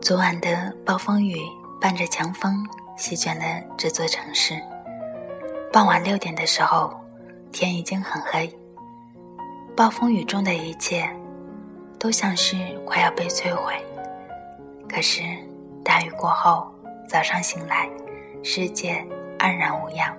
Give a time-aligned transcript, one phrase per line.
[0.00, 1.36] 昨晚的暴风雨
[1.80, 2.62] 伴着强风
[2.96, 4.54] 席卷了这座城市。
[5.72, 6.94] 傍晚六点的时候，
[7.50, 8.52] 天已经很黑。
[9.74, 11.08] 暴风雨中的一切
[11.98, 13.74] 都像是快要被摧毁。
[14.88, 15.22] 可是
[15.82, 16.72] 大雨过后，
[17.08, 17.88] 早上醒来，
[18.42, 19.04] 世界
[19.38, 20.14] 安然无恙，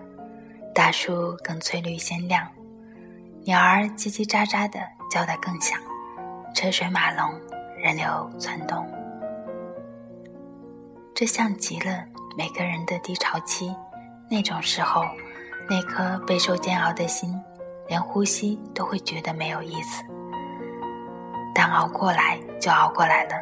[0.73, 2.45] 大树更翠绿鲜亮，
[3.47, 5.79] 鸟儿叽叽喳喳的叫得更响，
[6.55, 7.29] 车水马龙，
[7.77, 8.83] 人流窜动。
[11.13, 12.03] 这像极了
[12.35, 13.71] 每个人的低潮期，
[14.31, 15.03] 那种时候，
[15.69, 17.39] 那颗备受煎熬的心，
[17.87, 20.03] 连呼吸都会觉得没有意思。
[21.53, 23.35] 但熬过来就熬过来了，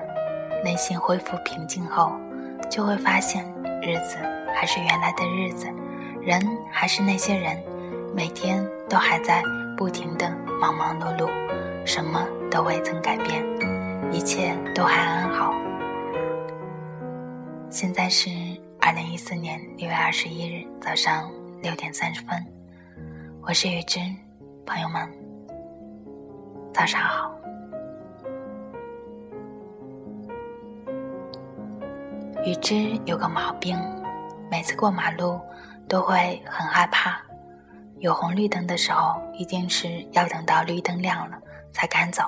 [0.66, 2.12] 内心恢复平静后，
[2.70, 3.46] 就会发现
[3.82, 4.18] 日子
[4.54, 5.66] 还是原来的日子，
[6.22, 7.58] 人还是那些人，
[8.14, 9.42] 每天都还在
[9.84, 10.30] 不停的
[10.62, 11.30] 忙忙碌碌，
[11.86, 13.44] 什么都未曾改变，
[14.14, 15.54] 一切都还安好。
[17.70, 18.30] 现在是
[18.80, 21.30] 二零一四年六月二十一日早上
[21.62, 22.42] 六点三十分，
[23.42, 24.00] 我是雨之，
[24.66, 25.06] 朋友们，
[26.74, 27.36] 早上好。
[32.46, 33.78] 雨之有个毛病，
[34.50, 35.38] 每次过马路
[35.90, 37.22] 都会很害怕，
[38.04, 41.38] 有红绿灯的时候一定是要等到绿灯亮了
[41.72, 42.22] 才敢走，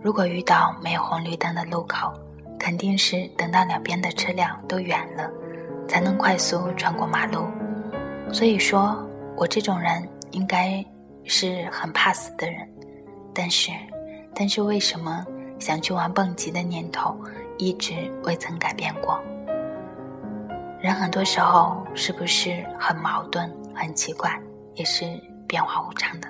[0.00, 2.10] 如果遇到没有红绿灯的路口。
[2.58, 5.30] 肯定是等到两边的车辆都远了，
[5.88, 7.46] 才能快速穿过马路。
[8.30, 9.02] 所以说
[9.34, 10.84] 我这种人应该
[11.24, 12.68] 是很怕死的人。
[13.34, 13.72] 但是，
[14.34, 15.24] 但是为什么
[15.58, 17.18] 想去玩蹦极的念头
[17.56, 17.94] 一直
[18.24, 19.18] 未曾改变过？
[20.82, 24.38] 人很多时候是不是很矛盾、很奇怪，
[24.80, 25.04] 也是
[25.46, 26.28] 变化无常的？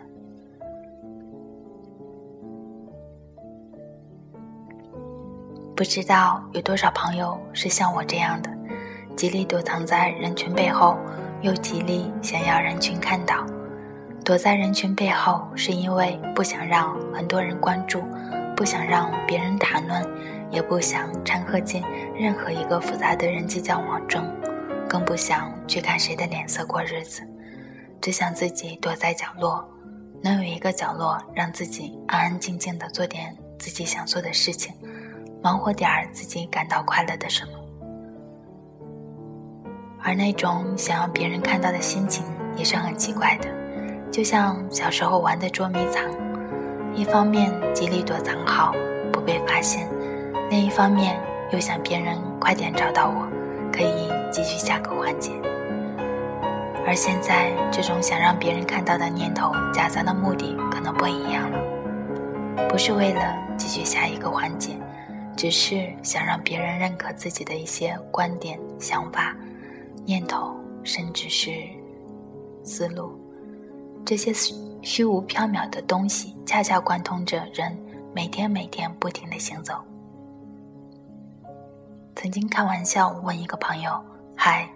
[5.77, 8.51] 不知道有多少朋友是像我这样的，
[9.15, 10.97] 极力躲藏在人群背后，
[11.43, 13.47] 又极力想要人群看到。
[14.25, 18.03] 躲在人群背后，是因为不想让很多人关注，
[18.57, 20.05] 不想让别人谈论，
[20.51, 21.85] 也不想掺和进
[22.17, 24.27] 任何一个复杂的人际交往中，
[24.89, 27.23] 更不想去看谁的脸色过日子，
[28.01, 29.65] 只想自己躲在角落，
[30.23, 34.75] 能有一个角落让自己安安静静的做点自己想做的事情。
[35.43, 37.53] 忙活点儿自己感到快乐的什么，
[40.03, 42.23] 而那种想要别人看到的心情
[42.57, 43.49] 也是很奇怪的，
[44.11, 46.05] 就像小时候玩的捉迷藏，
[46.95, 48.75] 一方面极力躲藏好
[49.11, 49.89] 不被发现，
[50.51, 51.19] 另一方面
[51.53, 53.27] 又想别人快点找到我，
[53.73, 55.33] 可以继续下个环节。
[56.87, 64.77] 而现在这种想让别人看到的念头夹杂的目的可能不一样了，不是为了继续下一个环节。
[65.37, 69.35] 只是想让别人认可自己的一些观点、想法、
[70.05, 70.55] 念头，
[70.85, 71.51] 甚至是
[72.63, 73.19] 思路，
[74.05, 74.35] 这些
[74.83, 77.75] 虚无缥缈的东西，恰恰贯通着人
[78.15, 79.75] 每天每天不停的行走。
[82.17, 83.99] 曾经开玩笑问一个朋友
[84.37, 84.69] ：“嗨，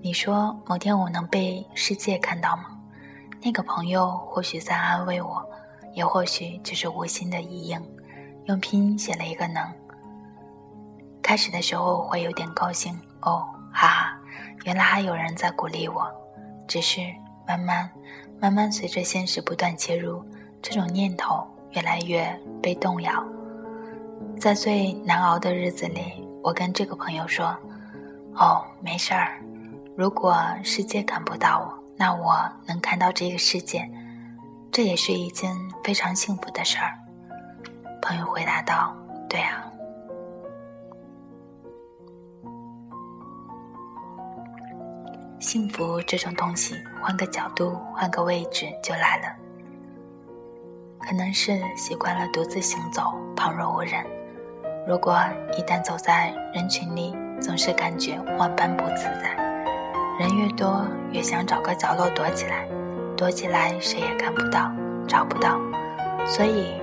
[0.00, 2.64] 你说某天我能被世界看到吗？”
[3.42, 5.44] 那个朋友或许在安慰我，
[5.94, 7.80] 也或许只是无心的一应，
[8.46, 9.62] 用拼音写了一个“能”。
[11.22, 14.18] 开始的时候会有点高兴哦，哈哈，
[14.64, 16.06] 原来还有人在鼓励我。
[16.66, 17.00] 只是
[17.46, 17.90] 慢慢、
[18.40, 20.22] 慢慢，随着现实不断切入，
[20.60, 22.28] 这种念头越来越
[22.62, 23.24] 被动摇。
[24.38, 27.56] 在最难熬的日子里，我跟这个朋友说
[28.36, 29.40] ：“哦，没事儿，
[29.98, 33.84] 如果世界看不到我，那我能看到这个世界，
[34.70, 36.96] 这也是一件非常幸福的事儿。”
[38.00, 38.94] 朋友回答道
[39.28, 39.64] ：“对啊。”
[45.40, 49.24] 幸福这种东西，换个角度，换个位置就来了。
[51.00, 53.94] 可能是习惯了独自行走，旁若无人。
[54.86, 55.18] 如果
[55.56, 59.47] 一旦走在人群里，总是感觉万般不自在。
[60.18, 62.68] 人越多，越想找个角落躲起来，
[63.16, 64.68] 躲起来谁也看不到，
[65.06, 65.60] 找不到。
[66.26, 66.74] 所以，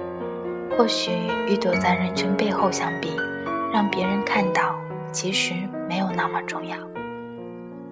[0.78, 1.12] 或许
[1.46, 3.20] 与躲在人群背后相比，
[3.74, 4.80] 让别人看到，
[5.12, 5.54] 其实
[5.90, 6.78] 没有那么重要。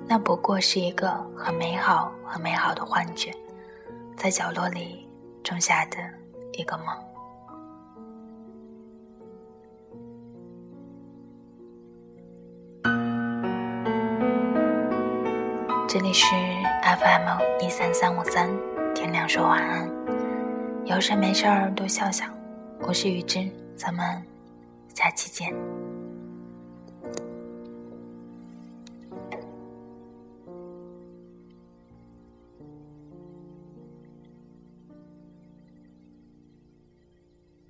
[0.08, 3.34] 那不过是一个很美好、很美好的幻觉，
[4.16, 5.06] 在角落里
[5.44, 5.98] 种下的
[6.54, 7.13] 一个梦。
[15.94, 16.26] 这里是
[16.82, 18.50] FM 一三三五三，
[18.96, 19.88] 天亮说晚安。
[20.86, 22.26] 有事没事儿多笑笑，
[22.80, 24.04] 我是雨之，咱们
[24.96, 25.54] 下期见。